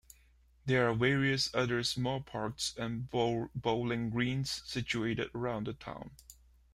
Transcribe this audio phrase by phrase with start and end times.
[0.65, 6.09] There are various other small parks and bowling greens situated around the town.